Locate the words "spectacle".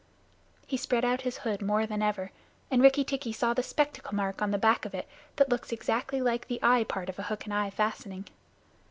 3.61-4.15